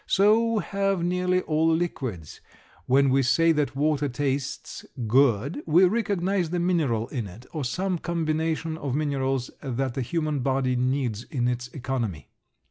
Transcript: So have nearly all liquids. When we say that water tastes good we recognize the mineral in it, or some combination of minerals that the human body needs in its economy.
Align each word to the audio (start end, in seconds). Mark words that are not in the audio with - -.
So 0.07 0.57
have 0.57 1.03
nearly 1.03 1.41
all 1.41 1.67
liquids. 1.75 2.41
When 2.87 3.11
we 3.11 3.21
say 3.21 3.51
that 3.51 3.75
water 3.75 4.09
tastes 4.09 4.83
good 5.05 5.61
we 5.67 5.85
recognize 5.85 6.49
the 6.49 6.57
mineral 6.59 7.07
in 7.09 7.27
it, 7.27 7.45
or 7.53 7.63
some 7.63 7.99
combination 7.99 8.79
of 8.79 8.95
minerals 8.95 9.51
that 9.61 9.93
the 9.93 10.01
human 10.01 10.39
body 10.39 10.75
needs 10.75 11.21
in 11.25 11.47
its 11.47 11.67
economy. 11.67 12.29